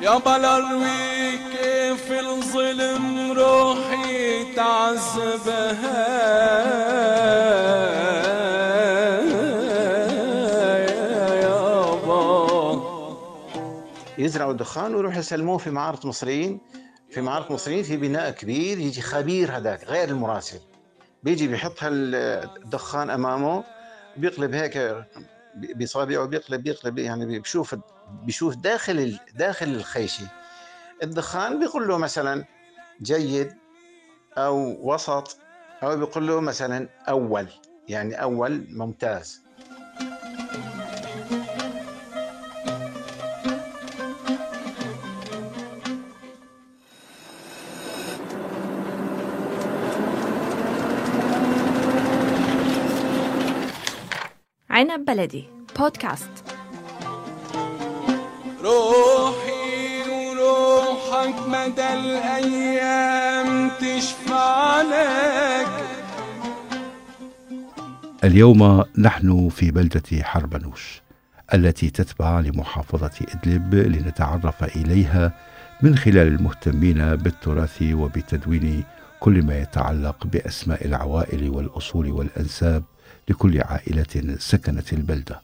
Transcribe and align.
يا 0.00 0.18
بلروي 0.18 1.38
كيف 1.52 2.12
الظلم 2.12 3.32
روحي 3.32 4.54
تعذبها؟ 4.54 6.08
يزرعوا 14.18 14.52
الدخان 14.52 14.94
ويروحوا 14.94 15.18
يسلموه 15.18 15.58
في 15.58 15.70
معارض 15.70 16.06
مصريين. 16.06 16.60
في 17.10 17.20
معارض 17.20 17.52
مصريين 17.52 17.82
في 17.82 17.96
بناء 17.96 18.30
كبير 18.30 18.78
يجي 18.78 19.00
خبير 19.00 19.56
هذاك 19.56 19.84
غير 19.84 20.08
المراسل. 20.08 20.58
بيجي 21.22 21.48
بيحط 21.48 21.74
الدخان 21.82 23.10
أمامه 23.10 23.64
بيقلب 24.16 24.54
هيك 24.54 25.04
بصابعه 25.76 26.24
بيقلب 26.26 26.62
بيقلب 26.62 26.98
يعني 26.98 27.26
بيشوف 27.38 27.74
بيشوف 28.12 28.54
داخل 28.56 29.18
داخل 29.34 29.66
الخيشة. 29.66 30.28
الدخان 31.02 31.60
بيقول 31.60 31.88
له 31.88 31.98
مثلا 31.98 32.44
جيد 33.02 33.54
أو 34.36 34.78
وسط 34.92 35.38
أو 35.82 35.96
بيقول 35.96 36.26
له 36.26 36.40
مثلا 36.40 36.88
أول 37.08 37.46
يعني 37.88 38.22
أول 38.22 38.66
ممتاز. 38.70 39.42
عنب 54.70 55.04
بلدي 55.04 55.44
بودكاست 55.78 56.47
روحي 58.68 60.10
وروحك 60.10 61.48
مدى 61.48 61.92
الأيام 61.94 63.70
تشفع 63.80 64.82
لك 64.82 65.68
اليوم 68.24 68.84
نحن 68.98 69.48
في 69.48 69.70
بلدة 69.70 70.22
حربنوش 70.22 71.02
التي 71.54 71.90
تتبع 71.90 72.40
لمحافظة 72.40 73.26
إدلب 73.34 73.74
لنتعرف 73.74 74.64
إليها 74.64 75.32
من 75.82 75.96
خلال 75.96 76.26
المهتمين 76.28 77.16
بالتراث 77.16 77.82
وبتدوين 77.82 78.84
كل 79.20 79.42
ما 79.42 79.58
يتعلق 79.58 80.26
بأسماء 80.26 80.86
العوائل 80.86 81.50
والأصول 81.50 82.10
والأنساب 82.10 82.82
لكل 83.28 83.62
عائلة 83.62 84.36
سكنت 84.38 84.92
البلدة. 84.92 85.40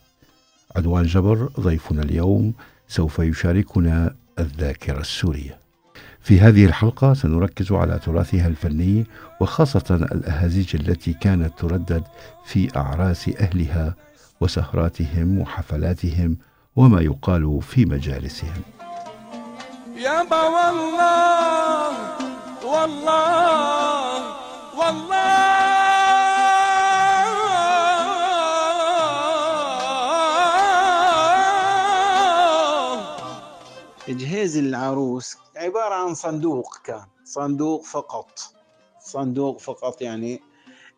عدوان 0.77 1.03
جبر 1.05 1.49
ضيفنا 1.61 2.03
اليوم 2.03 2.55
سوف 2.89 3.19
يشاركنا 3.19 4.15
الذاكرة 4.39 5.01
السورية. 5.01 5.59
في 6.21 6.41
هذه 6.41 6.65
الحلقة 6.65 7.15
سنركز 7.15 7.73
على 7.73 7.99
تراثها 7.99 8.47
الفني 8.47 9.07
وخاصة 9.41 10.09
الأهازيج 10.13 10.77
التي 10.77 11.13
كانت 11.13 11.59
تردد 11.59 12.03
في 12.45 12.77
أعراس 12.77 13.29
أهلها 13.41 13.95
وسهراتهم 14.41 15.39
وحفلاتهم 15.39 16.37
وما 16.77 17.01
يقال 17.01 17.63
في 17.63 17.85
مجالسهم. 17.85 18.63
يابا 19.97 20.43
والله 20.43 21.93
والله 22.65 24.23
والله 24.79 25.54
جهاز 34.09 34.57
العروس 34.57 35.37
عبارة 35.57 35.95
عن 35.95 36.15
صندوق 36.15 36.77
كان. 36.85 37.05
صندوق 37.25 37.85
فقط. 37.85 38.41
صندوق 39.01 39.61
فقط 39.61 40.03
يعني 40.03 40.41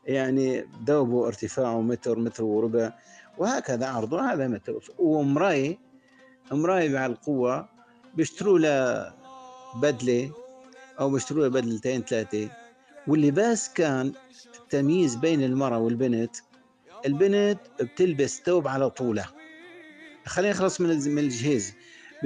يعني 0.06 0.69
دوبه 0.80 1.26
ارتفاعه 1.26 1.80
متر 1.80 2.19
متر 2.19 2.44
وربع 2.44 2.92
وهكذا 3.38 3.86
عرضه. 3.86 4.32
هذا 4.32 4.48
متر. 4.48 4.80
ومراية 4.98 5.78
مراية 6.53 6.88
مع 6.88 7.06
القوة 7.06 7.69
بيشتروا 8.14 8.58
له 8.58 9.12
بدلة 9.80 10.30
أو 11.00 11.10
بيشتروا 11.10 11.42
له 11.42 11.48
بدلتين 11.48 12.03
ثلاثة. 12.03 12.50
واللباس 13.06 13.72
كان 13.72 14.12
التمييز 14.60 15.14
بين 15.14 15.42
المرأة 15.44 15.78
والبنت. 15.78 16.36
البنت 17.06 17.59
بتلبس 17.80 18.42
ثوب 18.47 18.69
على 18.69 18.91
طولها 18.91 19.32
خلينا 20.26 20.53
نخلص 20.54 20.80
من 20.80 21.19
الجهاز 21.19 21.72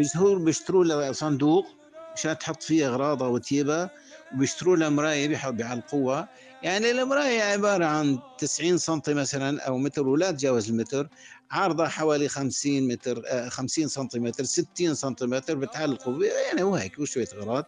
بيشتروا 0.00 0.38
بيشتروا 0.44 0.84
له 0.84 1.12
صندوق 1.12 1.78
مشان 2.14 2.38
تحط 2.38 2.62
فيه 2.62 2.88
اغراضها 2.88 3.28
وتيبها 3.28 3.90
وبيشتروا 4.30 4.76
له 4.76 4.88
مراية 4.88 5.28
بيعلقوها 5.50 6.28
يعني 6.62 6.90
المراية 6.90 7.42
عبارة 7.42 7.84
عن 7.86 8.22
90 8.38 8.78
سم 8.78 9.00
مثلا 9.08 9.62
أو 9.62 9.78
متر 9.78 10.08
ولا 10.08 10.30
تجاوز 10.30 10.70
المتر. 10.70 11.08
عرضها 11.50 11.88
حوالي 11.88 12.28
50 12.28 12.88
متر 12.88 13.22
50 13.50 13.88
سنتيمتر 13.88 14.44
60 14.44 14.94
سنتيمتر 14.94 15.54
بتعلقوا 15.56 16.24
يعني 16.24 16.62
هو 16.62 16.74
هيك 16.76 16.98
وشوية 16.98 17.26
أغراض. 17.34 17.64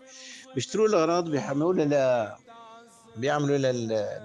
بيشتروا 0.55 0.89
له 0.89 0.99
أغراض 1.01 1.31
بيحملوا 1.31 1.75
له 1.75 2.37
بيعملوا 3.15 3.59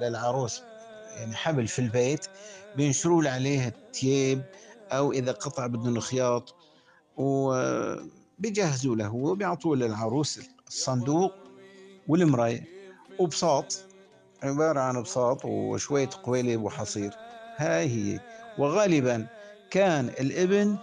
للعروس. 0.02 0.70
يعني 1.06 1.36
حبل 1.36 1.68
في 1.68 1.80
البيت. 1.80 2.28
بينشروا 2.74 3.30
عليه 3.30 3.68
التياب 3.68 4.46
أو 4.92 5.14
إذا 5.14 5.32
قطع 5.32 5.68
بدهم 5.68 6.00
خياط. 6.00 6.56
وبيجهزوا 7.18 8.96
له 8.96 9.16
وبيعطوا 9.16 9.76
للعروس 9.76 10.40
الصندوق 10.68 11.34
والمراية. 12.08 12.64
وبساط 13.20 13.80
عبارة 14.44 14.80
عن 14.80 15.02
بساط 15.04 15.46
وشوية 15.46 16.10
قويلب 16.24 16.62
وحصير. 16.62 17.12
هاي 17.58 17.90
هي. 17.90 18.20
وغالبا 18.60 19.28
كان 19.72 20.06
الإبن 20.06 20.78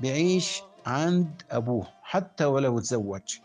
بيعيش 0.00 0.62
عند 0.86 1.42
أبوه 1.50 1.86
حتى 2.02 2.44
ولو 2.44 2.78
تزوج. 2.78 3.38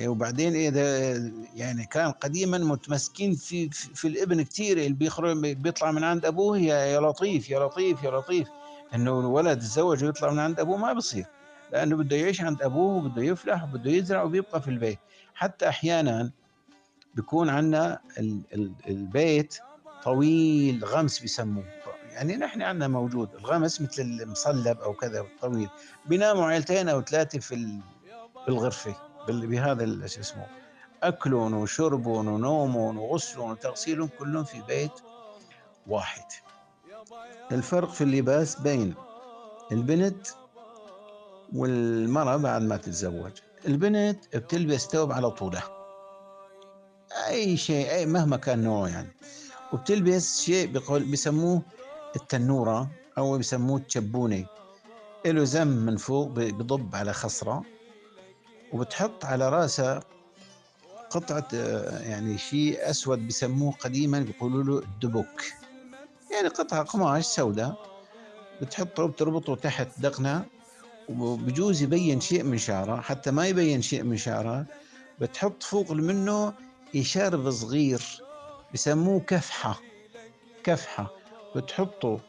وبعدين 0.00 0.54
إذا 0.54 1.14
يعني 1.54 1.86
كان 1.86 2.10
قديما 2.10 2.58
متمسكين 2.58 3.34
في 3.34 3.70
في 3.70 4.08
الإبن 4.08 4.42
كثير 4.42 4.78
اللي 4.78 4.92
بيخرج 4.92 5.56
بيطلع 5.56 5.90
من 5.90 6.04
عند 6.04 6.24
أبوه 6.24 6.58
يا 6.58 6.74
يا 6.74 7.00
لطيف 7.00 7.50
يا 7.50 7.66
لطيف 7.66 8.02
يا 8.02 8.10
لطيف. 8.10 8.48
إنه 8.94 9.20
الولد 9.20 9.58
تزوج 9.58 10.04
ويطلع 10.04 10.30
من 10.30 10.38
عند 10.38 10.60
أبوه 10.60 10.76
ما 10.76 10.92
بصير. 10.92 11.26
لأنه 11.72 11.96
بده 11.96 12.16
يعيش 12.16 12.40
عند 12.40 12.62
أبوه 12.62 12.96
وبده 12.96 13.22
يفلح 13.22 13.64
وبده 13.64 13.90
يزرع 13.90 14.22
وبيبقى 14.22 14.62
في 14.62 14.68
البيت. 14.68 14.98
حتى 15.34 15.68
أحيانا 15.68 16.30
بيكون 17.14 17.48
عندنا 17.48 18.00
البيت 18.88 19.58
طويل 20.04 20.84
غمس 20.84 21.18
بيسموه. 21.18 21.64
يعني 22.12 22.36
نحن 22.36 22.62
عندنا 22.62 22.88
موجود. 22.88 23.34
الغمس 23.34 23.80
مثل 23.80 24.02
المصلب 24.02 24.80
أو 24.80 24.92
كذا 24.94 25.26
طويل. 25.40 25.68
بيناموا 26.06 26.44
عيلتين 26.46 26.88
أو 26.88 27.02
ثلاثة 27.02 27.38
في 27.38 27.80
بالغرفه 28.46 28.94
بهذا 29.28 30.06
شو 30.06 30.20
اسمه 30.20 30.46
أكلهم 31.02 31.54
وشربهم 31.54 32.28
ونومهم 32.28 32.98
وغسلهم 32.98 33.50
وتغسيلهم 33.50 34.10
كلهم 34.18 34.44
في 34.44 34.62
بيت 34.68 34.92
واحد. 35.86 36.24
الفرق 37.52 37.90
في 37.90 38.04
اللباس 38.04 38.60
بين 38.60 38.94
البنت 39.72 40.26
والمرأة 41.54 42.36
بعد 42.36 42.62
ما 42.62 42.76
تتزوج 42.76 43.32
البنت 43.66 44.36
بتلبس 44.36 44.86
ثوب 44.86 45.12
على 45.12 45.30
طولها. 45.30 45.68
أي 47.28 47.56
شيء 47.56 47.90
أي 47.90 48.06
مهما 48.06 48.36
كان 48.36 48.62
نوعه 48.64 48.88
يعني. 48.88 49.08
وبتلبس 49.72 50.40
شيء 50.40 50.72
بقول 50.72 51.04
بسموه 51.04 51.62
التنورة 52.16 52.90
أو 53.18 53.38
بسموه 53.38 53.78
التشبونة. 53.78 54.46
له 55.26 55.44
زم 55.44 55.68
من 55.68 55.96
فوق 55.96 56.28
بضب 56.28 56.96
على 56.96 57.12
خصرة 57.12 57.62
وبتحط 58.72 59.24
على 59.24 59.48
راسها 59.48 60.00
قطعة 61.10 61.48
يعني 62.00 62.38
شيء 62.38 62.90
أسود 62.90 63.28
بسموه 63.28 63.72
قديما 63.72 64.20
بيقولوا 64.20 64.62
له 64.62 64.78
الدبك 64.78 65.54
يعني 66.32 66.48
قطعة 66.48 66.82
قماش 66.82 67.24
سوداء 67.24 67.76
بتحطه 68.62 69.02
وبتربطه 69.02 69.54
تحت 69.54 69.88
دقنها. 69.98 70.44
وبجوز 71.18 71.82
يبين 71.82 72.20
شيء 72.20 72.42
من 72.42 72.58
شعرها 72.58 73.00
حتى 73.00 73.30
ما 73.30 73.46
يبين 73.46 73.82
شيء 73.82 74.02
من 74.02 74.16
شعرها 74.16 74.66
بتحط 75.20 75.62
فوق 75.62 75.92
منه 75.92 76.52
إشارب 76.96 77.50
صغير 77.50 78.02
بسموه 78.74 79.20
كفحة 79.20 79.80
كفحة. 80.64 81.10
بتحطه 81.56 82.20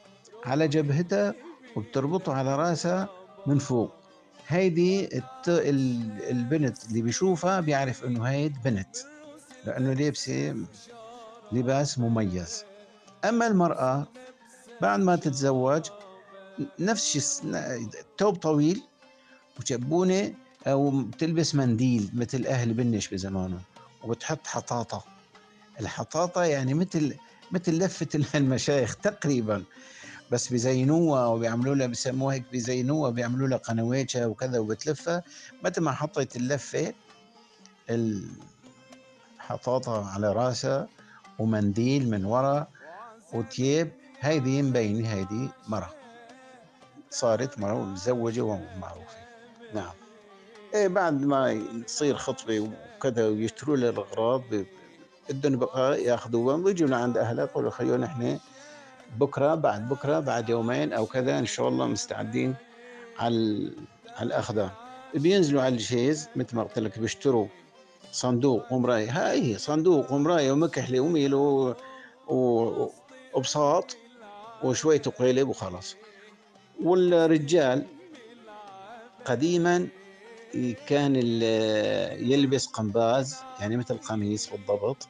على 0.45 0.67
جبهتها 0.67 1.33
وبتربطه 1.75 2.33
على 2.33 2.55
راسها 2.55 3.09
من 3.47 3.59
فوق. 3.59 3.91
هيدي 4.47 5.21
البنت 6.31 6.85
اللي 6.85 7.01
بيشوفها 7.01 7.59
بيعرف 7.59 8.05
إنه 8.05 8.23
هيد 8.23 8.61
بنت 8.63 8.97
لأنه 9.65 9.93
لابسه 9.93 10.55
لباس 11.51 11.99
مميز. 11.99 12.63
أما 13.25 13.47
المرأة 13.47 14.07
بعد 14.81 14.99
ما 14.99 15.15
تتزوج 15.15 15.81
نفس 16.79 17.41
الثوب 17.45 18.35
طويل 18.35 18.81
وشبونه 19.59 20.33
أو 20.67 21.01
بتلبس 21.01 21.55
منديل 21.55 22.09
مثل 22.13 22.45
أهل 22.45 22.73
بنش 22.73 23.07
بزمانه 23.07 23.59
وبتحط 24.03 24.47
حطاطة. 24.47 25.03
الحطاطة 25.79 26.43
يعني 26.43 26.73
مثل 26.73 27.15
مثل 27.51 27.77
لفة 27.77 28.07
المشايخ 28.39 28.95
تقريبا 28.95 29.63
بس 30.31 30.53
بزينوها 30.53 31.25
وبيعملوا 31.27 31.75
لها 31.75 31.87
بسموها 31.87 32.35
هيك 32.35 32.43
بزينوها 32.53 33.09
بيعملوا 33.09 33.47
لها 33.47 33.57
قنواتها 33.57 34.25
وكذا 34.25 34.59
وبتلفها. 34.59 35.23
متى 35.63 35.81
ما 35.81 35.91
حطيت 35.91 36.35
اللفة 36.35 36.93
الحطاطه 39.39 40.09
على 40.09 40.33
راسها 40.33 40.87
ومنديل 41.39 42.09
من 42.09 42.25
ورا 42.25 42.67
وتياب 43.33 43.91
هيدي 44.19 44.61
مبينة 44.61 45.09
هيدي 45.09 45.49
مرة. 45.67 46.00
صارت 47.11 47.57
ومتزوجة 47.61 48.41
ومعروفة 48.41 49.17
نعم. 49.73 49.93
إيه 50.73 50.87
بعد 50.87 51.21
ما 51.21 51.61
تصير 51.87 52.17
خطبة 52.17 52.69
وكذا 52.97 53.27
ويشتروا 53.27 53.77
لها 53.77 53.89
الأغراض 53.89 54.41
بدهم 55.29 55.59
بقى 55.59 56.03
ياخذوها 56.03 56.55
ويجوا 56.55 56.87
لعند 56.87 57.17
أهلها 57.17 57.43
يقولوا 57.45 57.71
خيو 57.71 57.97
نحن 57.97 58.39
بكرة 59.17 59.55
بعد 59.55 59.89
بكرة 59.89 60.19
بعد 60.19 60.49
يومين 60.49 60.93
أو 60.93 61.05
كذا 61.05 61.39
إن 61.39 61.45
شاء 61.45 61.67
الله 61.67 61.87
مستعدين 61.87 62.55
على 63.19 63.71
على 64.17 64.27
الأخذان. 64.27 64.69
بينزلوا 65.15 65.61
على 65.61 65.73
الجهاز 65.73 66.29
مثل 66.35 66.55
ما 66.55 66.63
قلت 66.63 66.79
لك 66.79 66.99
بيشتروا 66.99 67.47
صندوق 68.11 68.73
ومراية. 68.73 69.11
هاي 69.11 69.53
هي 69.53 69.57
صندوق 69.57 70.11
ومراية 70.13 70.51
ومكحلة 70.51 70.99
وميل. 70.99 71.33
وبساط 73.33 73.97
وشوية 74.63 75.01
قيلب 75.01 75.49
وخلاص. 75.49 75.95
والرجال 76.83 77.85
قديما 79.25 79.87
كان 80.87 81.15
يلبس 82.31 82.67
قنباز 82.67 83.35
يعني 83.59 83.77
مثل 83.77 83.97
قميص 83.97 84.49
بالضبط 84.49 85.07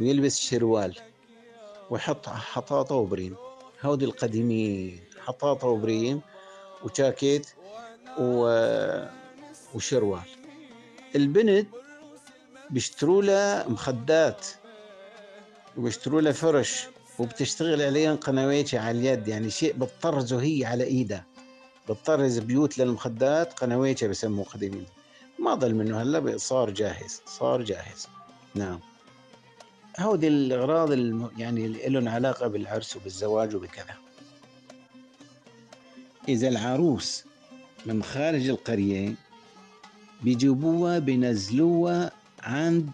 ويلبس 0.00 0.40
شروال 0.40 0.96
ويحط 1.90 2.28
حطاطة 2.28 2.94
وبريم. 2.94 3.36
هودي 3.82 4.04
القديمين 4.04 5.00
حطاطة 5.18 5.66
وبريم 5.66 6.20
وجاكيت 6.82 7.46
و... 8.18 8.48
وشروال. 9.74 10.22
البنت 11.16 11.68
بيشتروا 12.70 13.22
لها 13.22 13.68
مخدات 13.68 14.46
وبيشتروا 15.76 16.20
لها 16.20 16.32
فرش. 16.32 16.86
وبتشتغل 17.18 17.82
عليهم 17.82 18.16
قنوات 18.16 18.74
على 18.74 18.98
اليد 18.98 19.28
يعني 19.28 19.50
شيء 19.50 19.72
بتطرزه 19.76 20.42
هي 20.42 20.64
على 20.64 20.84
إيدها. 20.84 21.24
بتطرز 21.88 22.38
بيوت 22.38 22.78
للمخدات 22.78 23.52
قنوات 23.52 24.04
بسموه 24.04 24.44
قديمين. 24.44 24.86
ما 25.38 25.54
ضل 25.54 25.74
منه 25.74 26.02
هلا 26.02 26.36
صار 26.36 26.70
جاهز 26.70 27.22
صار 27.26 27.62
جاهز. 27.62 28.06
نعم. 28.54 28.80
هودي 29.98 30.28
الأغراض. 30.28 30.92
يعني 31.38 31.66
اللي 31.66 31.88
لهم 31.88 32.08
علاقة 32.08 32.46
بالعرس 32.46 32.96
وبالزواج 32.96 33.56
وبكذا. 33.56 33.94
إذا 36.28 36.48
العروس 36.48 37.24
من 37.86 38.02
خارج 38.02 38.48
القرية 38.48 39.14
بيجيبوها 40.22 40.98
بينزلوها 40.98 42.10
عند 42.42 42.90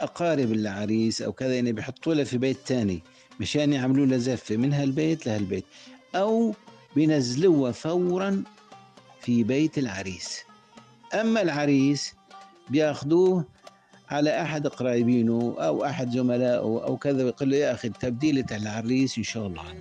أقارب 0.00 0.52
العريس 0.52 1.22
أو 1.22 1.32
كذا 1.32 1.54
يعني 1.54 1.72
بيحطوا 1.72 2.14
لها 2.14 2.24
في 2.24 2.38
بيت 2.38 2.58
تاني 2.66 3.02
مشان 3.40 3.72
يعملوا 3.72 4.06
لها 4.06 4.18
زفة 4.18 4.56
من 4.56 4.72
هالبيت 4.72 5.26
لهالبيت 5.26 5.64
أو 6.14 6.54
بينزلوها 6.96 7.72
فورا 7.72 8.42
في 9.20 9.44
بيت 9.44 9.78
العريس. 9.78 10.42
أما 11.14 11.42
العريس 11.42 12.14
بياخذوه 12.70 13.44
على 14.10 14.42
أحد 14.42 14.66
قرايبينه 14.66 15.56
أو 15.58 15.84
أحد 15.84 16.10
زملائه 16.10 16.58
أو 16.58 16.96
كذا 16.96 17.24
بيقول 17.24 17.50
له 17.50 17.56
يا 17.56 17.72
أخي 17.72 17.88
تبديله 17.88 18.44
العريس 18.52 19.18
إن 19.18 19.24
شاء 19.24 19.46
الله 19.46 19.62
عنا 19.62 19.80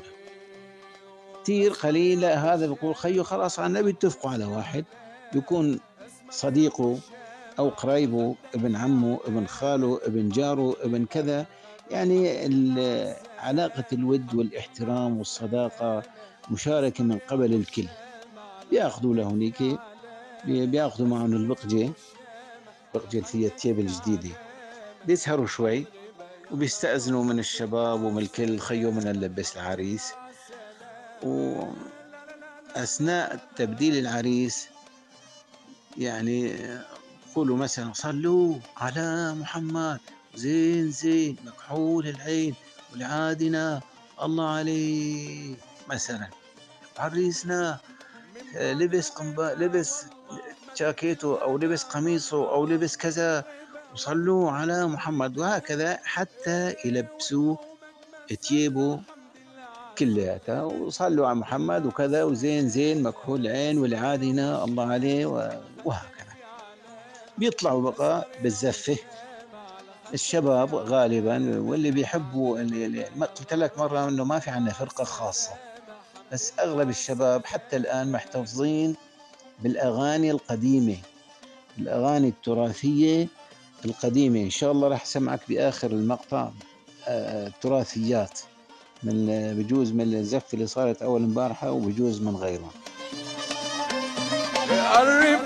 كثير 1.44 1.72
قليل 1.72 2.26
هذا 2.26 2.68
بيقول 2.68 2.96
خيو 2.96 3.24
خلاص 3.24 3.60
عنا 3.60 3.82
بيتفقوا 3.82 4.32
على 4.32 4.46
واحد 4.46 4.86
بيكون 5.34 5.80
صديقه 6.30 7.00
أو 7.60 7.70
قرايبه 7.70 8.36
ابن 8.56 8.76
عمه 8.76 9.20
ابن 9.26 9.48
خاله 9.48 10.00
ابن 10.04 10.30
جاره 10.30 10.76
ابن 10.82 11.06
كذا. 11.06 11.46
يعني 11.92 12.30
علاقة 13.40 13.84
الود 13.94 14.36
والإحترام 14.36 15.18
والصداقة 15.18 16.04
مشاركة 16.52 17.04
من 17.04 17.18
قبل 17.28 17.54
الكل. 17.54 17.88
بيأخذوا 18.72 19.16
له 19.16 19.24
هنيك 19.24 19.62
بي- 20.46 20.66
بيأخذوا 20.66 21.08
معهم 21.08 21.34
البقجة 21.34 21.90
بقجة 22.94 23.24
هي 23.34 23.46
التياب 23.48 23.80
الجديدة. 23.80 24.30
بيسهروا 25.08 25.48
شوي 25.48 25.86
وبيستأذنوا 26.52 27.24
من 27.24 27.40
الشباب 27.40 28.04
ومن 28.04 28.18
الكل 28.18 28.60
خيو 28.60 28.92
من 28.92 29.04
نلبس 29.04 29.58
العريس. 29.58 30.14
وأثناء 32.76 33.40
تبديل 33.56 33.98
العريس 33.98 34.68
يعني 35.98 36.54
قولوا 37.38 37.58
مثلا 37.58 37.94
صلوا 37.94 38.56
على 38.78 39.34
محمد. 39.34 40.00
زين 40.36 40.92
زين 40.92 41.38
مكحول 41.46 42.08
العين 42.08 42.56
والعادنا 42.92 43.82
الله 44.24 44.50
عليه. 44.50 45.56
مثلا 45.90 46.30
عريسنا 46.98 47.78
آه، 48.56 48.74
لبس 48.74 49.10
قنبا 49.10 49.56
لبس 49.60 50.06
جاكيته 50.78 51.42
أو 51.42 51.58
لبس 51.58 51.84
قميصه 51.84 52.52
أو 52.52 52.66
لبس 52.66 52.98
كذا 52.98 53.46
وصلوا 53.94 54.52
على 54.52 54.88
محمد. 54.88 55.38
وهكذا 55.38 56.00
حتى 56.04 56.76
يلبسوه 56.86 57.58
تيابه 58.42 59.00
كلياتها 59.98 60.64
وصلوا 60.64 61.28
على 61.28 61.36
محمد 61.36 61.86
وكذا 61.86 62.24
وزين 62.24 62.70
زين 62.70 63.04
مكحول 63.04 63.48
العين 63.48 63.78
والعادنا 63.78 64.64
الله 64.64 64.86
عليه 64.92 65.26
وهكذا. 65.86 66.17
بيطلعوا 67.38 67.92
بقى 67.92 68.28
بالزفة 68.44 68.98
الشباب 70.14 70.76
غالبا 70.76 71.60
واللي 71.60 71.92
بيحبوا 71.92 72.60
اللي 72.60 73.04
قلت 73.04 73.54
لك 73.54 73.78
مرة 73.78 74.08
إنه 74.08 74.24
ما 74.24 74.40
في 74.40 74.50
عندنا 74.50 74.74
فرقة 74.74 75.04
خاصة 75.04 75.52
بس 76.32 76.54
أغلب 76.60 76.90
الشباب 76.90 77.46
حتى 77.46 77.78
الآن 77.78 78.12
محتفظين 78.12 78.96
بالأغاني 79.60 80.32
القديمة 80.32 80.98
الأغاني 81.80 82.28
التراثية 82.28 83.28
القديمة. 83.86 84.40
إن 84.40 84.50
شاء 84.50 84.72
الله 84.72 84.88
راح 84.88 85.02
أسمعك 85.04 85.40
بآخر 85.50 85.92
المقطع 85.92 86.50
آه، 87.08 87.52
تراثيات 87.62 88.40
من 89.04 89.26
بجوز 89.58 89.92
من 89.92 90.14
الزفة 90.14 90.46
اللي 90.54 90.68
صارت 90.68 91.02
أول 91.02 91.24
امبارحة 91.24 91.72
وبجوز 91.72 92.22
من 92.22 92.36
غيره 92.36 92.72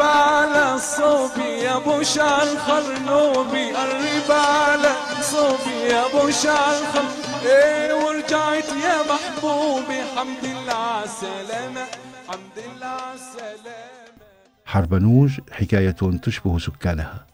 على 0.01 0.79
صوبي 0.79 1.49
يا 1.63 1.77
أبو 1.77 2.03
شعر 2.03 2.45
خرنوبي 2.57 3.71
قرب 3.71 4.31
على 4.31 4.91
صوبي 5.21 5.77
يا 5.89 6.03
شعر 6.31 6.75
خر 6.93 7.05
إيه 7.45 7.93
ورجعت 7.93 8.69
يا 8.69 8.97
محبوبي. 9.11 10.01
حمد 10.15 10.43
لله 10.43 10.73
على 10.73 11.05
السلامة. 11.05 11.85
حمد 12.27 12.57
لله 12.57 12.85
على 12.85 13.13
السلامة. 13.13 14.21
حربنوج 14.65 15.39
حكاية 15.51 16.19
تشبه 16.21 16.59
سكانها. 16.59 17.25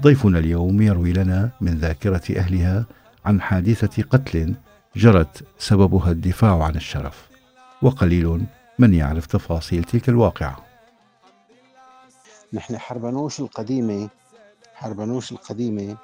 ضيفنا 0.00 0.38
اليوم 0.38 0.82
يروي 0.82 1.12
لنا 1.12 1.50
من 1.60 1.78
ذاكرة 1.78 2.38
أهلها 2.38 2.84
عن 3.24 3.40
حادثة 3.40 4.02
قتل 4.02 4.54
جرت 4.96 5.44
سببها 5.58 6.10
الدفاع 6.10 6.64
عن 6.64 6.76
الشرف. 6.76 7.28
وقليل 7.82 8.46
من 8.78 8.94
يعرف 8.94 9.26
تفاصيل 9.26 9.84
تلك 9.84 10.08
الواقعة. 10.08 10.73
نحن 12.52 12.78
حربنوش 12.78 13.40
القديمة 13.40 14.10
حربنوش 14.74 15.32
القديمة. 15.32 15.96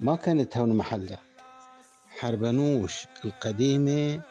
ما 0.00 0.16
كانت 0.16 0.56
هون 0.56 0.76
محلها. 0.76 1.18
حربنوش 2.08 3.06
القديمة. 3.24 4.22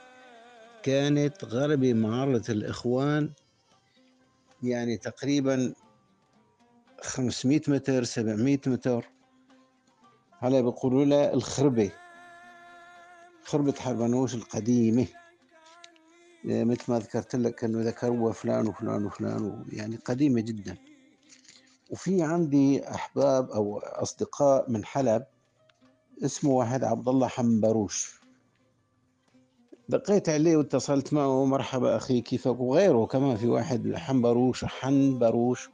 كانت 0.84 1.44
غرب 1.46 1.84
معرة 1.84 2.44
الإخوان 2.50 3.32
يعني 4.64 4.98
تقريبا 4.98 5.74
500 7.02 7.62
متر 7.68 8.04
700 8.04 8.60
متر. 8.68 9.10
هلا 10.40 10.62
بيقولوا 10.62 11.06
لها 11.06 11.34
الخربة. 11.34 11.92
خربة 13.44 13.74
حربنوش 13.80 14.36
القديمة. 14.36 15.08
يعني 16.46 16.66
مثل 16.66 16.92
ما 16.92 17.00
ذكرت 17.00 17.36
لك 17.36 17.64
إنه 17.64 17.82
ذكروا 17.82 18.32
فلان 18.34 18.68
وفلان 18.68 19.06
وفلان 19.06 19.66
يعني 19.70 19.96
قديمة 19.96 20.42
جدا. 20.42 20.78
وفي 21.90 22.24
عندي 22.24 22.90
أحباب 22.90 23.50
أو 23.52 23.78
أصدقاء 23.80 24.72
من 24.72 24.86
حلب 24.86 25.26
اسمه 26.26 26.52
واحد 26.52 26.84
عبد 26.84 27.08
الله 27.08 27.28
حنبروش. 27.28 28.22
دقيت 29.90 30.30
عليه 30.30 30.58
واتصلت 30.58 31.14
معه 31.14 31.46
مرحبا 31.46 31.98
أخي 31.98 32.22
كيفك؟ 32.22 32.60
وغيره. 32.60 33.06
كمان 33.06 33.38
في 33.38 33.48
واحد 33.48 33.96
حنبروش 33.96 34.66
حنبروش. 34.66 35.70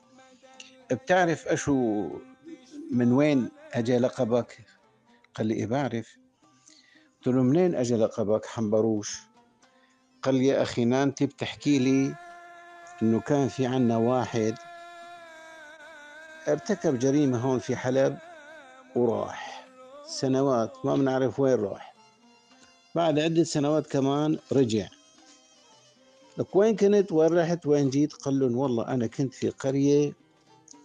بتعرف 0.92 1.48
أشو 1.48 2.10
من 2.92 3.12
وين 3.12 3.50
أجى 3.74 3.98
لقبك؟ 3.98 4.66
قال 5.36 5.48
لي 5.48 5.54
إيه 5.54 5.66
بعرف. 5.66 6.18
قلت 7.18 7.36
له 7.36 7.44
منين 7.44 7.76
أجى 7.76 7.96
لقبك 7.96 8.46
حنبروش؟ 8.46 9.22
قال 10.22 10.36
لي 10.36 10.48
يا 10.48 10.62
أخي 10.62 10.86
نانتي 10.86 11.26
بتحكي 11.26 11.80
لي 11.80 12.16
إنه 13.02 13.20
كان 13.20 13.48
في 13.48 13.66
عنا 13.66 13.98
واحد 13.98 14.56
ارتكب 16.48 17.00
جريمة 17.00 17.38
هون 17.38 17.60
في 17.60 17.76
حلب 17.76 18.18
وراح. 18.96 19.68
سنوات 20.06 20.86
ما 20.86 20.96
بنعرف 20.96 21.40
وين 21.40 21.64
راح. 21.64 21.94
بعد 22.96 23.20
عدة 23.20 23.44
سنوات 23.44 23.88
كمان 23.88 24.40
رجع. 24.52 24.88
لك 26.38 26.56
وين 26.56 26.76
كنت؟ 26.76 27.12
وين 27.12 27.40
رحت؟ 27.40 27.66
وين 27.66 27.90
جيت؟ 27.90 28.14
قال 28.14 28.40
لهم 28.40 28.58
والله 28.58 28.88
أنا 28.88 29.08
كنت 29.08 29.34
في 29.34 29.50
قرية 29.50 30.14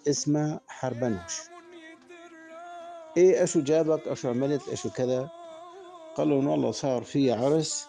اسمها 0.09 0.61
حربنوش. 0.69 1.41
إيه 3.17 3.45
أشو 3.45 3.61
جابك؟ 3.61 4.09
أشو 4.09 4.29
عملت؟ 4.29 4.69
أشو 4.69 4.91
كذا؟ 4.91 5.31
قال 6.17 6.29
لهم 6.29 6.47
والله 6.47 6.71
صار 6.71 7.03
في 7.03 7.33
عرس 7.33 7.88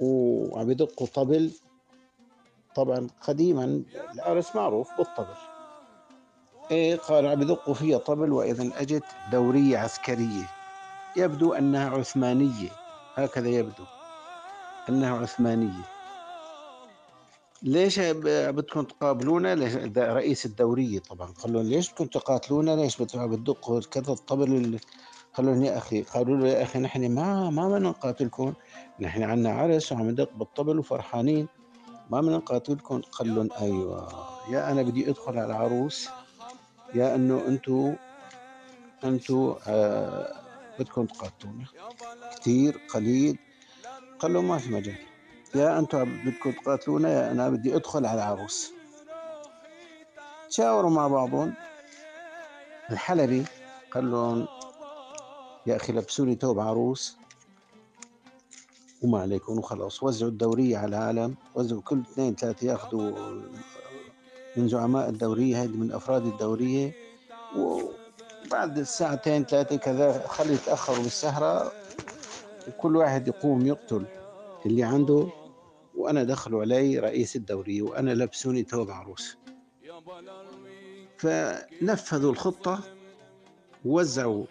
وعم 0.00 0.70
يدقوا 0.70 1.06
طبل. 1.06 1.52
طبعا 2.74 3.08
قديما 3.20 3.82
العرس 4.14 4.56
معروف 4.56 4.88
بالطبل. 4.98 5.53
إيه 6.70 6.96
قال 6.96 7.24
يدقوا 7.24 7.74
فيها 7.74 7.98
طبل 7.98 8.32
وإذا 8.32 8.70
اجت 8.76 9.04
دوريه 9.32 9.78
عسكريه 9.78 10.44
يبدو 11.16 11.52
أنها 11.52 11.90
عثمانية. 11.90 12.68
هكذا 13.14 13.48
يبدو 13.48 13.84
أنها 14.88 15.18
عثمانية. 15.18 15.84
ليش 17.62 18.00
بدكم 18.00 18.82
تقابلونا؟ 18.82 19.54
ليش 19.54 19.74
رئيس 19.98 20.46
الدوريه 20.46 20.98
طبعا. 20.98 21.32
قال 21.42 21.52
لهم 21.52 21.62
ليش 21.62 21.90
بدكم 21.90 22.04
تقاتلونا؟ 22.04 22.70
ليش 22.70 23.02
بتدقوا 23.02 23.80
كذا 23.80 24.12
الطبل 24.12 24.78
قال 25.34 25.46
لهم 25.46 25.64
يا 25.64 25.78
أخي 25.78 26.02
قالوا 26.02 26.36
له 26.36 26.48
يا 26.48 26.62
أخي 26.62 26.78
نحن 26.78 27.14
ما 27.14 27.50
ما 27.50 27.68
بدنا 27.68 27.88
نقاتلكم. 27.88 28.52
نحن 29.00 29.22
عندنا 29.22 29.52
عرس 29.52 29.92
وعم 29.92 30.10
ندق 30.10 30.30
بالطبل 30.32 30.78
وفرحانين. 30.78 31.48
ما 32.10 32.20
بدنا 32.20 32.36
نقاتلكم. 32.36 33.00
قال 33.00 33.34
لهم 33.34 33.48
أيوه 33.60 34.08
يا 34.50 34.72
أنا 34.72 34.82
بدي 34.82 35.10
أدخل 35.10 35.38
على 35.38 35.46
العروس. 35.46 36.08
يا 36.94 37.14
أنه 37.14 37.46
أنتو 37.48 37.92
أنتو 39.04 39.56
آه 39.68 40.44
بدكم 40.78 41.06
تقاتلونا 41.06 41.64
كثير 42.40 42.80
قليل. 42.94 43.38
قال 44.18 44.32
له 44.32 44.42
ما 44.42 44.58
في 44.58 44.70
مجال. 44.70 44.98
يا 45.54 45.78
أنتم 45.78 46.04
بدكم 46.24 46.52
تقاتلونا 46.52 47.08
يا 47.12 47.32
أنا 47.32 47.48
بدي 47.48 47.76
أدخل 47.76 48.06
على 48.06 48.22
العروس 48.22 48.72
تشاوروا 50.48 50.90
مع 50.90 51.08
بعضهم. 51.08 51.54
الحلبي 52.90 53.44
قال 53.90 54.10
لهم 54.10 54.46
يا 55.66 55.76
أخي 55.76 55.92
لبسوني 55.92 56.34
ثوب 56.34 56.60
عروس. 56.60 57.16
وما 59.02 59.20
عليكم 59.20 59.58
وخلاص. 59.58 60.02
وزعوا 60.02 60.30
الدورية 60.30 60.78
على 60.78 60.88
العالم. 60.88 61.34
وزعوا 61.54 61.82
كل 61.82 62.00
اثنين 62.00 62.34
ثلاثة 62.34 62.66
ياخذوا 62.66 63.42
من 64.56 64.68
زعماء 64.68 65.08
الدورية 65.08 65.62
هذه 65.62 65.76
من 65.76 65.92
أفراد 65.92 66.26
الدورية. 66.26 66.92
وبعد 67.56 68.82
ساعتين 68.82 69.44
ثلاثة 69.44 69.76
كذا 69.76 70.26
خلي 70.28 70.54
يتأخروا 70.54 71.02
بالسهرة 71.02 71.72
وكل 72.68 72.96
واحد 72.96 73.28
يقوم 73.28 73.66
يقتل 73.66 74.04
اللي 74.66 74.82
عنده. 74.82 75.28
وأنا 75.96 76.24
دخلوا 76.24 76.60
علي 76.60 76.98
رئيس 76.98 77.36
الدورية 77.36 77.82
وأنا 77.82 78.10
لبسوني 78.10 78.62
ثوب 78.62 78.90
عروس. 78.90 79.36
فنفذوا 81.18 82.32
الخطة 82.32 82.80
ووزعوا 83.84 84.44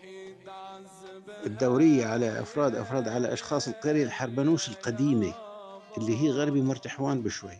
الدورية 1.46 2.06
على 2.06 2.40
أفراد 2.40 2.76
أفراد 2.76 3.08
على 3.08 3.34
أشخاص 3.34 3.68
القرية 3.68 4.04
الحربنوش 4.04 4.70
القديمة 4.70 5.34
اللي 5.98 6.22
هي 6.22 6.30
غربي 6.30 6.62
مرتحوان 6.62 7.22
بشوي. 7.22 7.58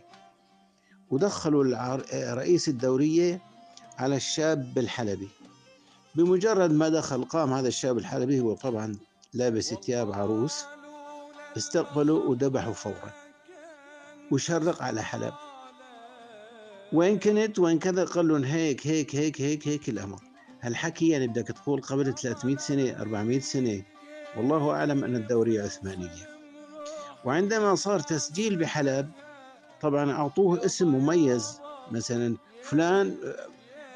ودخلوا 1.10 1.96
رئيس 2.34 2.68
الدورية 2.68 3.40
على 3.98 4.16
الشاب 4.16 4.78
الحلبي. 4.78 5.28
بمجرد 6.14 6.72
ما 6.72 6.88
دخل 6.88 7.24
قام 7.24 7.52
هذا 7.52 7.68
الشاب 7.68 7.98
الحلبي 7.98 8.40
هو 8.40 8.54
طبعا 8.54 8.96
لابس 9.34 9.74
ثياب 9.74 10.12
عروس 10.12 10.64
استقبلوا 11.56 12.24
وذبحوا 12.24 12.72
فورا. 12.72 13.12
وشرق 14.30 14.82
على 14.82 15.02
حلب. 15.02 15.32
وين 16.92 17.18
كنت 17.18 17.58
وين 17.58 17.78
كذا 17.78 18.04
قال 18.04 18.28
لهم 18.28 18.44
هيك 18.44 18.86
هيك 18.86 19.16
هيك 19.16 19.40
هيك 19.40 19.68
هيك 19.68 19.88
الأمر. 19.88 20.20
هالحكي 20.60 21.08
يعني 21.08 21.26
بدك 21.26 21.46
تقول 21.48 21.80
قبل 21.80 22.14
300 22.14 22.56
سنة 22.56 23.00
400 23.00 23.40
سنة 23.40 23.82
والله 24.36 24.70
أعلم 24.70 25.04
أن 25.04 25.16
الدوريه 25.16 25.62
عثمانية. 25.62 26.28
وعندما 27.24 27.74
صار 27.74 28.00
تسجيل 28.00 28.56
بحلب 28.56 29.10
طبعا 29.84 30.12
أعطوه 30.12 30.64
اسم 30.64 30.88
مميز. 30.88 31.60
مثلا 31.90 32.36
فلان 32.62 33.16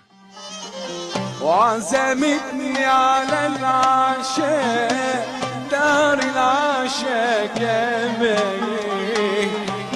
وعزمتني 1.41 2.85
على 2.85 3.47
العشاء 3.47 5.27
دار 5.71 6.19
العشاء 6.19 7.47
كماي 7.55 8.59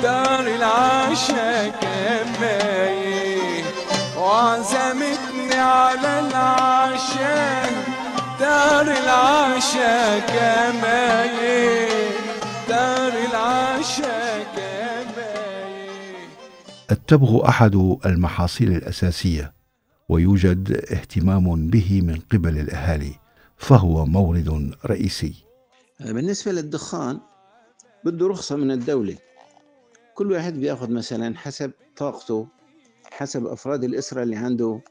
دار 0.02 0.48
العشاء 0.48 1.70
كماي 1.82 1.95
دار 8.66 8.88
العشاء 8.88 10.20
كماي 10.20 11.88
دار 12.70 13.14
العشاء 13.30 14.44
كماي 14.56 15.90
التبغ 16.92 17.50
أحد 17.50 17.76
المحاصيل 18.06 18.72
الأساسية 18.72 19.54
ويوجد 20.10 20.72
اهتمام 20.92 21.70
به 21.70 22.02
من 22.02 22.20
قبل 22.32 22.58
الأهالي 22.58 23.16
فهو 23.58 24.06
مورد 24.06 24.76
رئيسي. 24.86 25.34
بالنسبة 26.00 26.52
للدخان 26.52 27.20
بده 28.04 28.28
رخصة 28.28 28.56
من 28.56 28.72
الدولة. 28.72 29.18
كل 30.16 30.32
واحد 30.32 30.54
بياخذ 30.54 30.92
مثلا 30.92 31.38
حسب 31.38 31.72
طاقته 31.98 32.48
حسب 33.12 33.46
أفراد 33.46 33.84
الأسرة 33.84 34.24
اللي 34.24 34.36
عنده. 34.36 34.82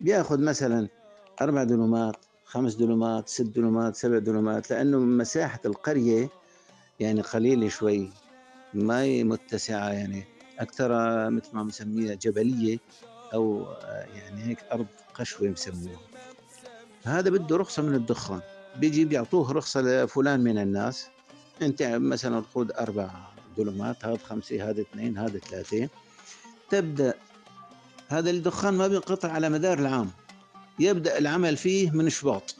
بياخذ 0.00 0.40
مثلا 0.40 0.88
أربع 1.42 1.64
دلومات 1.64 2.16
خمس 2.50 2.74
دلومات 2.74 3.28
ست 3.28 3.42
دلومات 3.42 3.96
سبع 3.96 4.18
دلومات 4.18 4.70
لأنه 4.70 4.98
مساحة 4.98 5.60
القرية 5.64 6.28
يعني 7.00 7.20
قليلة 7.20 7.68
شوي 7.68 8.10
ما 8.74 9.00
هي 9.00 9.24
متسعة 9.24 9.88
يعني. 9.88 10.24
أكثر 10.58 10.90
مثل 11.30 11.48
ما 11.52 11.62
بنسميها 11.62 12.14
جبلية 12.14 12.78
أو 13.34 13.64
آه، 13.64 14.06
يعني 14.16 14.42
هيك 14.42 14.58
أرض 14.72 14.86
قشوة 15.14 15.48
بسموها 15.48 16.00
هذا 17.04 17.30
بده 17.30 17.56
رخصة 17.56 17.82
من 17.82 17.94
الدخان. 17.94 18.40
بيجي 18.76 19.04
بيعطوه 19.04 19.52
رخصة 19.52 19.80
لفلان 19.80 20.40
من 20.40 20.58
الناس. 20.58 21.08
أنت 21.62 21.82
مثلا 21.82 22.42
خذ 22.54 22.70
أربع 22.78 23.10
دلومات 23.58 24.04
هذا 24.04 24.16
خمسة 24.16 24.70
هذا 24.70 24.80
اثنين 24.80 25.18
هذا 25.18 25.38
ثلاثة. 25.38 25.88
تبدأ 26.70 27.14
هذا 28.08 28.30
الدخان 28.30 28.74
ما 28.74 28.86
بينقطع 28.86 29.32
على 29.32 29.48
مدار 29.48 29.78
العام. 29.78 30.10
يبدأ 30.80 31.18
العمل 31.18 31.56
فيه 31.56 31.90
من 31.90 32.10
شباط. 32.10 32.54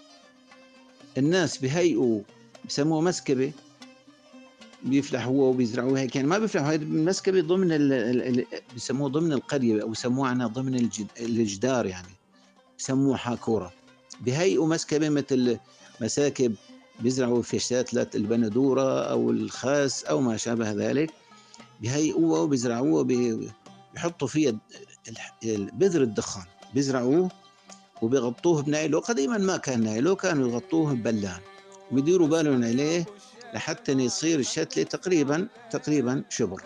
الناس 1.19 1.59
بهيئوا 1.59 2.21
بسموه 2.69 3.01
مسكبة 3.01 3.53
بيفلحوها 4.83 5.49
وبيزرعوها 5.49 6.01
هيك 6.01 6.17
يعني 6.17 6.29
ما 6.29 6.39
بيفلحوا 6.39 6.69
هاي 6.69 6.77
المسكبة 6.77 7.41
ضمن 7.41 7.73
ال 7.73 8.47
بسموه 8.77 9.09
ضمن 9.09 9.33
القرية 9.33 9.83
أو 9.83 9.89
بسموها 9.89 10.31
عنا 10.31 10.47
ضمن 10.47 10.75
الجد 10.75 11.07
الجدار 11.21 11.87
يعني 11.87 12.09
بسموه 12.79 13.17
حاكورة. 13.17 13.73
بهيئوا 14.21 14.67
مسكبة 14.67 15.09
مثل 15.09 15.59
مساكب 16.01 16.55
بيزرعوا 17.01 17.43
فيشات 17.43 18.17
البندورة 18.17 19.03
أو 19.03 19.31
الخاس 19.31 20.05
أو 20.05 20.21
ما 20.21 20.37
شابه 20.37 20.71
ذلك. 20.71 21.11
بهيئوها 21.83 22.41
وبيزرعوها 22.41 23.03
بيحطوا 23.95 24.29
فيها 24.29 24.59
بذر 25.53 26.03
الدخان. 26.03 26.45
بيزرعوه 26.75 27.31
وبيغطوه 28.03 28.63
بنايلو 28.63 28.99
قديما 28.99 29.39
ما 29.39 29.57
كان 29.57 29.85
نايلو 29.85 30.17
كانوا 30.17 30.49
يغطوه 30.49 30.93
ببلان. 30.93 31.41
وبيديروا 31.93 32.29
بالهم 32.29 32.65
عليه 32.65 33.07
لحتى 33.55 33.93
يصير 33.93 34.39
الشتلة 34.39 34.85
تقريبا 34.85 35.49
تقريبا 35.71 36.25
شبر. 36.29 36.63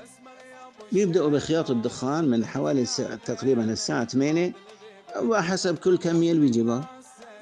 بيبدأوا 0.92 1.30
بخياط 1.30 1.70
الدخان 1.70 2.28
من 2.28 2.46
حوالي 2.46 2.82
الساعة 2.82 3.14
تقريبا 3.14 3.64
الساعة 3.64 4.04
8 4.04 4.52
وحسب 5.22 5.78
كل 5.78 5.98
كمية 5.98 6.34
بيجيبها 6.34 6.90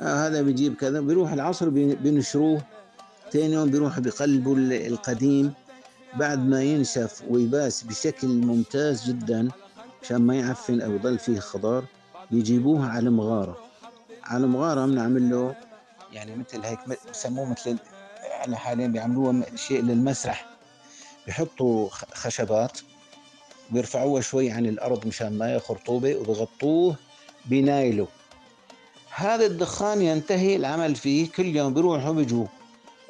آه 0.00 0.26
هذا 0.26 0.42
بيجيب 0.42 0.74
كذا 0.74 1.00
بيروح 1.00 1.32
العصر 1.32 1.68
بينشروه. 1.68 2.62
ثاني 3.32 3.52
يوم 3.54 3.70
بيروحوا 3.70 4.02
بيقلبوا 4.02 4.56
القديم. 4.56 5.52
بعد 6.16 6.46
ما 6.48 6.62
ينشف 6.62 7.22
ويباس 7.30 7.82
بشكل 7.82 8.28
ممتاز 8.28 9.04
جدا 9.08 9.48
عشان 10.02 10.16
ما 10.16 10.34
يعفن 10.36 10.80
أو 10.80 10.92
يضل 10.92 11.18
فيه 11.18 11.40
خضار 11.40 11.84
بيجيبوه 12.30 12.86
على 12.86 13.10
مغارة. 13.10 13.71
على 14.24 14.46
مغاره 14.46 14.86
بنعمل 14.86 15.30
له 15.30 15.54
يعني 16.12 16.36
مثل 16.36 16.64
هيك 16.64 16.78
بسموه 17.10 17.50
مثل 17.50 17.78
إحنا 18.40 18.56
حاليا 18.56 18.86
بيعملوها 18.86 19.56
شيء 19.56 19.82
للمسرح. 19.82 20.46
بيحطوا 21.26 21.88
خشبات 22.14 22.78
بيرفعوها 23.70 24.22
شوي 24.22 24.50
عن 24.50 24.66
الأرض 24.66 25.06
مشان 25.06 25.38
ما 25.38 25.52
ياخذ 25.52 25.74
رطوبه 25.74 26.16
وبغطوه 26.16 26.96
بنايلو 27.44 28.06
هذا 29.14 29.46
الدخان 29.46 30.02
ينتهي 30.02 30.56
العمل 30.56 30.94
فيه. 30.96 31.30
كل 31.30 31.56
يوم 31.56 31.74
بيروحوا 31.74 32.12
بيجوا 32.12 32.46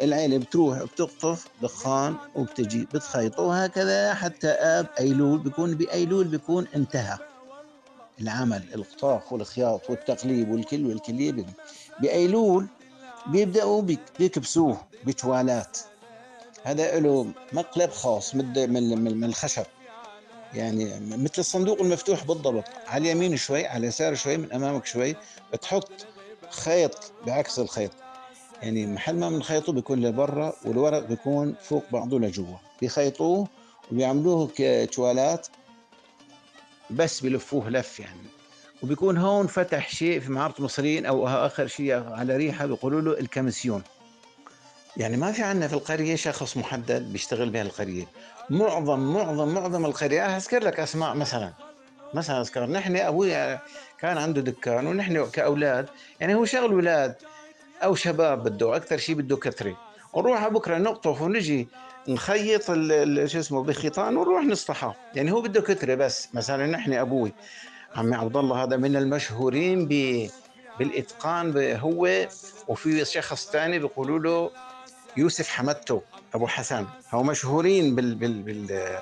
العيلة 0.02 0.38
بتروح 0.38 0.82
بتقطف 0.82 1.46
دخان 1.62 2.16
وبتجي 2.34 2.88
بتخيطه 2.94 3.64
هكذا 3.64 4.14
حتى 4.14 4.48
آب 4.48 4.86
أيلول 5.00 5.38
بيكون 5.38 5.74
بأيلول 5.74 6.24
بيكون 6.28 6.66
انتهى. 6.74 7.18
العمل 8.20 8.62
القطاف 8.74 9.32
والخياط 9.32 9.90
والتقليب 9.90 10.50
والكل 10.50 10.86
والكلية 10.86 11.46
بأيلول 12.00 12.66
بيبدأوا 13.26 13.82
بيكبسوه 14.18 14.80
بتوالات 15.06 15.78
هذا 16.64 17.00
له 17.00 17.32
مقلب 17.52 17.90
خاص 17.90 18.34
من 18.34 19.14
من 19.14 19.24
الخشب. 19.24 19.66
يعني 20.54 21.00
مثل 21.00 21.34
الصندوق 21.38 21.80
المفتوح 21.80 22.24
بالضبط. 22.24 22.64
على 22.86 23.02
اليمين 23.02 23.36
شوي 23.36 23.66
على 23.66 23.78
اليسار 23.78 24.14
شوي 24.14 24.36
من 24.36 24.52
أمامك 24.52 24.86
شوي. 24.86 25.16
بتحط 25.52 25.90
خيط 26.50 27.12
بعكس 27.26 27.58
الخيط. 27.58 27.90
يعني 28.62 28.86
محل 28.86 29.18
ما 29.18 29.30
بنخيطه 29.30 29.72
بيكون 29.72 30.00
لبرا 30.00 30.52
والورق 30.64 30.98
بيكون 31.06 31.54
فوق 31.62 31.84
بعضه 31.92 32.18
لجوا. 32.18 32.56
بيخيطوه 32.80 33.48
وبيعملوه 33.92 34.50
كتوالات 34.56 35.46
بس 36.92 37.20
بلفوه 37.20 37.70
لف 37.70 38.00
يعني. 38.00 38.20
وبيكون 38.82 39.16
هون 39.18 39.46
فتح 39.46 39.88
شيء 39.88 40.20
في 40.20 40.32
معارض 40.32 40.54
المصريين 40.58 41.06
أو 41.06 41.28
آخر 41.28 41.66
شيء 41.66 42.12
على 42.12 42.36
ريحة 42.36 42.66
بيقولوا 42.66 43.00
له 43.00 43.20
الكمسيون. 43.20 43.82
يعني 44.96 45.16
ما 45.16 45.32
في 45.32 45.42
عندنا 45.42 45.68
في 45.68 45.74
القرية 45.74 46.16
شخص 46.16 46.56
محدد 46.56 47.12
بيشتغل 47.12 47.50
بها 47.50 47.62
القرية. 47.62 48.04
معظم 48.50 49.12
معظم 49.14 49.48
معظم 49.54 49.84
القرية. 49.84 50.36
أذكر 50.36 50.64
لك 50.64 50.80
أسماء 50.80 51.14
مثلا. 51.14 51.52
مثلا 52.14 52.40
أذكر 52.40 52.66
نحن 52.66 52.96
أبوي 52.96 53.58
كان 53.98 54.18
عنده 54.18 54.40
دكان 54.40 54.86
ونحن 54.86 55.30
كأولاد. 55.30 55.88
يعني 56.20 56.34
هو 56.34 56.44
شغل 56.44 56.72
أولاد 56.72 57.14
أو 57.84 57.94
شباب 57.94 58.42
بده 58.44 58.76
أكثر 58.76 58.98
شيء 58.98 59.14
بده 59.14 59.36
كثرة. 59.36 59.76
ونروح 60.12 60.48
بكرة 60.48 60.78
نقطف 60.78 61.22
ونجي 61.22 61.68
نخيط 62.08 62.66
شو 63.26 63.38
اسمه 63.38 63.62
بخيطان 63.62 64.16
ونروح 64.16 64.44
نصطحى 64.44 64.92
يعني 65.14 65.32
هو 65.32 65.40
بده 65.40 65.60
كثره 65.60 65.94
بس. 65.94 66.28
مثلا 66.34 66.66
نحن 66.66 66.92
أبوي 66.92 67.32
عمي 67.96 68.16
عبد 68.16 68.36
الله 68.36 68.62
هذا 68.64 68.76
من 68.76 68.96
المشهورين 68.96 69.88
ب 69.88 70.28
بالإتقان 70.78 71.76
هو 71.76 72.26
وفي 72.68 73.04
شخص 73.04 73.50
ثاني 73.50 73.78
بيقولوا 73.78 74.18
له 74.18 74.50
يوسف 75.16 75.48
حمدتو 75.48 76.00
أبو 76.34 76.46
حسن. 76.46 76.86
هو 77.10 77.22
مشهورين 77.22 77.94
بال 77.94 78.14
بال, 78.14 78.42
بال 78.42 78.98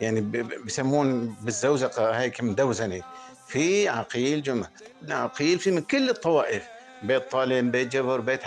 يعني 0.00 0.20
بسمون 0.66 1.36
بالزوزقة 1.40 2.10
هيك 2.10 2.40
مدوزنه 2.40 3.02
في 3.46 3.88
عقيل 3.88 4.42
جمع 4.42 4.68
عقيل 5.08 5.58
في 5.58 5.70
من 5.70 5.82
كل 5.82 6.10
الطوائف. 6.10 6.64
بيت 7.02 7.30
طالب 7.30 7.72
بيت 7.72 7.92
جبر 7.92 8.20
بيت 8.20 8.40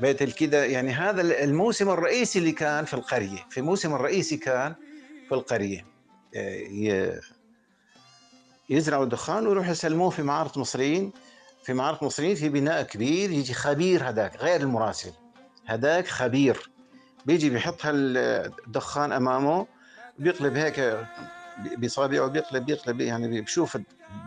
بيت 0.00 0.22
الكده. 0.22 0.64
يعني 0.64 0.92
هذا 0.92 1.44
الموسم 1.44 1.88
الرئيسي 1.90 2.38
اللي 2.38 2.52
كان 2.52 2.84
في 2.84 2.94
القرية 2.94 3.46
في 3.50 3.60
الموسم 3.60 3.94
الرئيسي 3.94 4.36
كان 4.36 4.74
في 5.28 5.34
القرية. 5.34 5.86
يزرعوا 8.70 9.04
الدخان 9.04 9.46
ويروحوا 9.46 9.72
يسلموه 9.72 10.10
في 10.10 10.22
معارض 10.22 10.58
مصريين. 10.58 11.12
في 11.64 11.72
معارض 11.72 12.04
مصريين 12.04 12.34
في 12.34 12.48
بناء 12.48 12.82
كبير 12.82 13.30
يجي 13.30 13.54
خبير 13.54 14.08
هذاك 14.08 14.36
غير 14.36 14.60
المراسل. 14.60 15.12
هذاك 15.66 16.08
خبير. 16.08 16.70
بيجي 17.26 17.50
بيحط 17.50 17.86
هالدخان 17.86 19.12
أمامه 19.12 19.66
بيقلب 20.18 20.56
هيك 20.56 21.06
بصابعه 21.78 22.26
بيقلب 22.26 22.66
بيقلب 22.66 23.00
يعني 23.00 23.40
بيشوف 23.40 23.78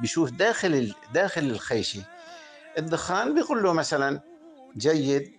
بيشوف 0.01 0.31
داخل 0.31 0.93
داخل 1.13 1.41
الخيشة. 1.43 2.03
الدخان 2.77 3.35
بيقول 3.35 3.63
له 3.63 3.73
مثلا 3.73 4.19
جيد 4.77 5.36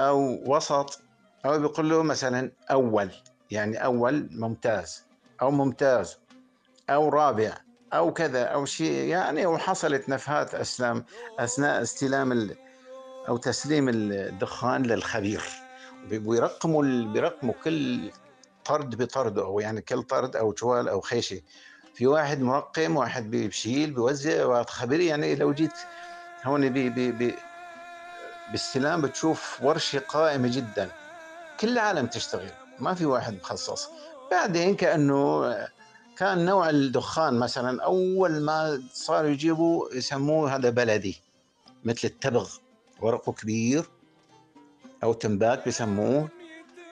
أو 0.00 0.42
وسط 0.46 1.00
أو 1.46 1.58
بيقول 1.58 1.90
له 1.90 2.02
مثلا 2.02 2.50
أول 2.70 3.10
يعني 3.50 3.84
أول 3.84 4.28
ممتاز 4.32 5.02
أو 5.42 5.50
ممتاز 5.50 6.16
أو 6.90 7.08
رابع 7.08 7.56
أو 7.92 8.12
كذا 8.12 8.44
أو 8.44 8.64
شيء 8.64 9.08
يعني 9.08 9.46
وحصلت 9.46 10.08
نفحات 10.08 10.54
أسلام 10.54 11.04
أثناء 11.38 11.82
استلام 11.82 12.50
أو 13.28 13.36
تسليم 13.36 13.88
الدخان 13.88 14.82
للخبير. 14.82 15.42
ويرقموا 16.24 16.82
بيرقموا 17.12 17.54
كل 17.64 18.10
طرد 18.64 19.02
بطرده 19.02 19.42
أو 19.42 19.60
يعني 19.60 19.80
كل 19.80 20.02
طرد 20.02 20.36
أو 20.36 20.52
جوال 20.52 20.88
أو 20.88 21.00
خيشة. 21.00 21.40
في 21.94 22.06
واحد 22.06 22.40
مرقم 22.40 22.96
واحد 22.96 23.30
بيشيل 23.30 23.90
بيوزع 23.90 24.46
واحد 24.46 24.70
خبير 24.70 25.00
يعني 25.00 25.34
لو 25.34 25.52
جيت 25.52 25.78
هون 26.44 26.68
بي 26.68 26.90
بي 26.90 27.12
بي 27.12 27.38
باستلام 28.48 29.00
بتشوف 29.00 29.62
ورشة 29.62 29.98
قائمة 29.98 30.48
جدا. 30.48 30.90
كل 31.60 31.68
العالم 31.68 32.06
تشتغل 32.06 32.52
ما 32.78 32.94
في 32.94 33.04
واحد 33.06 33.34
مخصص. 33.34 33.88
بعدين 34.30 34.76
كأنه 34.76 35.54
كان 36.16 36.44
نوع 36.44 36.70
الدخان 36.70 37.38
مثلا 37.38 37.82
أول 37.82 38.40
ما 38.40 38.82
صاروا 38.92 39.30
يجيبوا 39.30 39.94
يسموه 39.94 40.56
هذا 40.56 40.70
بلدي 40.70 41.20
مثل 41.84 42.08
التبغ. 42.08 42.50
ورقه 43.00 43.32
كبير 43.32 43.84
أو 45.02 45.12
تنباك 45.12 45.68
بسموه 45.68 46.28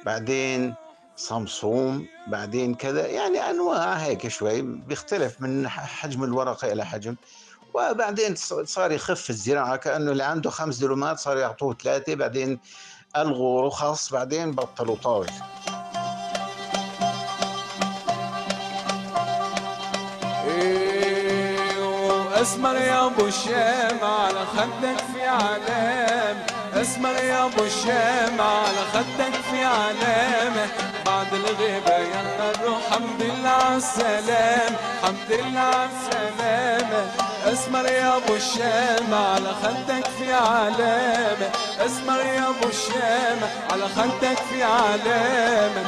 بعدين 0.04 0.74
صمصوم 1.16 2.06
بعدين 2.26 2.74
كذا. 2.74 3.06
يعني 3.06 3.38
أنواع 3.38 3.92
هيك 3.94 4.28
شوي 4.28 4.62
بيختلف 4.62 5.40
من 5.40 5.68
حجم 5.68 6.24
الورقة 6.24 6.72
إلى 6.72 6.86
حجم. 6.86 7.16
وبعدين 7.74 8.34
صار 8.64 8.92
يخف 8.92 9.30
الزراعة 9.30 9.76
كأنه 9.76 10.12
اللي 10.12 10.24
عنده 10.24 10.50
خمس 10.50 10.76
دلومات 10.76 11.18
صار 11.18 11.36
يعطوه 11.36 11.76
ثلاثة 11.82 12.14
بعدين 12.14 12.60
ألغوا 13.16 13.62
رخص 13.66 14.12
بعدين 14.12 14.52
بطلوا 14.52 14.96
طاولة. 14.96 15.32
إيه، 20.46 22.42
اسمر 22.42 22.74
يا 22.74 23.06
أبو 23.06 23.26
الشام 23.26 23.98
على 24.02 24.46
خدك 24.46 25.04
في 25.14 25.22
علامة 25.22 26.46
اسمر 26.74 27.14
يا 27.14 27.46
أبو 27.46 27.64
الشام 27.64 28.40
على 28.40 28.82
خدك 28.92 29.34
في 29.50 29.64
علامة 29.64 30.66
بعد 31.06 31.34
الغيبة 31.34 31.96
يلا 31.96 32.52
نروح 32.62 32.90
حمد 32.90 33.22
لله 33.22 33.48
على 33.48 33.76
السلام. 33.76 34.76
حمد 35.02 35.30
لله 35.30 35.60
على 35.60 35.90
السلام. 35.90 37.31
اسمر 37.46 37.84
يا 37.84 38.16
ابو 38.16 38.34
الشام 38.34 39.14
على 39.14 39.52
خدك 39.62 40.06
في 40.18 40.32
علامة 40.32 41.50
اسمر 41.86 42.20
يا 42.20 42.48
ابو 42.48 42.68
الشام 42.68 43.38
على 43.70 43.88
خدك 43.88 44.38
في 44.50 44.62
علامة 44.62 45.82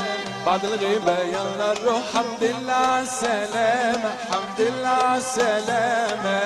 بعد 0.47 0.65
الغيبة 0.65 1.19
يلا 1.19 1.75
نروح 1.83 2.03
حمد 2.15 2.43
لله 2.43 2.73
على 2.73 3.03
السلامة. 3.03 4.11
حمد 4.31 4.61
لله 4.61 4.89
على 4.89 5.19
السلامة. 5.19 6.39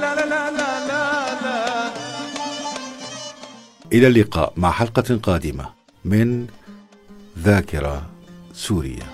لا 0.00 0.14
لا 0.14 0.26
لا 0.26 0.50
لا 0.50 0.80
لا, 0.80 1.34
لا. 1.44 1.90
إلى 3.92 4.06
اللقاء 4.06 4.52
مع 4.56 4.70
حلقة 4.70 5.20
قادمة 5.22 5.64
من 6.04 6.46
ذاكرة 7.38 8.02
سوريا 8.54 9.06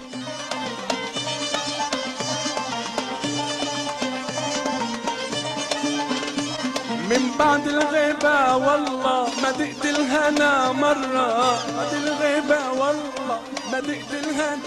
بعد 7.42 7.68
الغيبة 7.68 8.56
والله 8.56 9.28
ما 9.42 9.50
دقت 9.50 9.84
الهنا 9.84 10.72
مرة. 10.72 11.58
بعد 11.76 11.92
الغيبة 11.94 12.70
والله 12.70 13.40
ما 13.72 13.80
دقت 13.80 14.12
الهنا. 14.12 14.58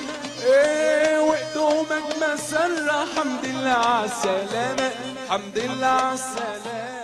إيه 0.45 1.19
وقدومك 1.19 2.07
مسرة 2.21 3.05
حمد 3.15 3.45
لله 3.45 3.69
على 3.69 4.05
السلامة. 4.05 4.91
حمد 5.29 5.57
لله 5.57 5.87
على 5.87 6.13
السلامة. 6.13 6.94